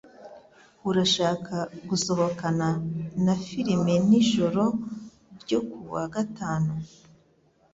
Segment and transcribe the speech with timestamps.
[0.89, 1.55] Urashaka
[1.89, 2.67] gusohokana
[3.25, 4.63] na firime nijoro
[5.41, 6.71] ryo kuwa gatanu